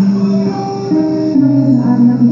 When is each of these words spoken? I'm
I'm 0.00 2.29